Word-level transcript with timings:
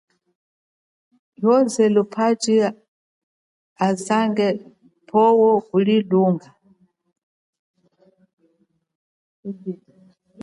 Nyi 1.39 1.57
mwe 1.69 1.85
lupachi 1.95 2.51
yoze 2.61 2.75
yatanga 3.79 4.45
pwo, 5.07 5.19
mba 5.29 5.39
yamuneha 5.39 5.65
kuli 5.69 5.95
lunga. 6.09 6.49